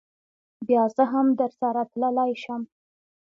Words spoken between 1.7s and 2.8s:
تللی شم.